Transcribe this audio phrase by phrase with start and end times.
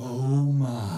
[0.00, 0.97] Oh my.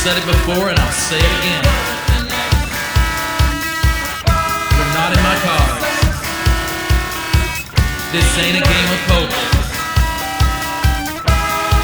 [0.00, 1.64] Said it before and I'll say it again.
[4.72, 5.84] We're not in my cards.
[8.10, 9.44] This ain't a game of poker.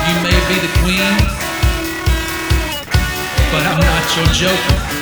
[0.09, 1.13] You may be the queen,
[3.53, 4.96] but I'm not your joker.